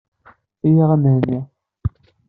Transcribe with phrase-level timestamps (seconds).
[0.67, 1.39] Iyyaɣ a Mhenni.